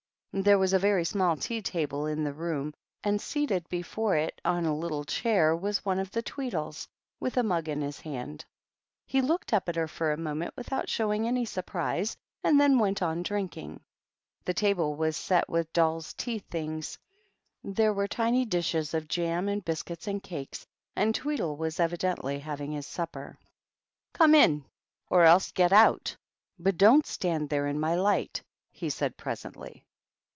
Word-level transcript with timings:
There 0.33 0.57
was 0.57 0.71
a 0.71 0.79
very 0.79 1.03
small 1.03 1.35
tea 1.35 1.61
table 1.61 2.05
in 2.05 2.23
the 2.23 2.31
room, 2.31 2.73
and 3.03 3.19
seated 3.19 3.67
before 3.67 4.15
it 4.15 4.39
on 4.45 4.63
a 4.65 4.73
little 4.73 5.03
chair 5.03 5.53
was 5.53 5.83
one 5.83 5.99
of 5.99 6.09
the 6.11 6.21
Tweedles, 6.23 6.87
with 7.19 7.35
a 7.35 7.43
mug 7.43 7.67
in 7.67 7.81
his 7.81 7.99
hand. 7.99 8.45
He 9.05 9.19
looked 9.19 9.51
up 9.51 9.67
at 9.67 9.75
her 9.75 9.89
for 9.89 10.13
a 10.13 10.17
moment 10.17 10.53
without 10.55 10.87
showing 10.87 11.27
any 11.27 11.43
surprise, 11.43 12.15
and 12.45 12.57
then 12.57 12.79
went 12.79 13.01
on 13.01 13.23
drinking. 13.23 13.81
The 14.45 14.53
table 14.53 14.95
was 14.95 15.17
set 15.17 15.49
with 15.49 15.73
dolls' 15.73 16.13
tea 16.13 16.39
things; 16.39 16.97
there 17.61 17.91
were 17.91 18.07
tiny 18.07 18.45
dishes 18.45 18.93
of 18.93 19.09
jam 19.09 19.49
and 19.49 19.65
biscuits 19.65 20.07
and 20.07 20.23
cakes, 20.23 20.65
and 20.95 21.13
Tweedle 21.13 21.57
was 21.57 21.77
evidently 21.77 22.39
having 22.39 22.71
his 22.71 22.87
supper. 22.87 23.37
"Come 24.13 24.33
in, 24.33 24.63
or 25.09 25.23
else 25.23 25.51
get 25.51 25.73
out; 25.73 26.15
but 26.57 26.77
don't 26.77 27.05
stand 27.05 27.49
there 27.49 27.67
in 27.67 27.81
my 27.81 27.95
light," 27.95 28.41
he 28.71 28.89
said, 28.89 29.17
presently. 29.17 29.83